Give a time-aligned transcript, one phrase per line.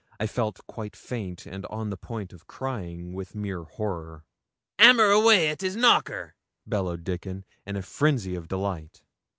[0.19, 4.25] I felt quite faint, and on the point of crying, with mere horror.
[4.79, 6.33] 'Hammer away at his knocker,'
[6.65, 9.03] bellowed Dickon, in a frenzy of delight.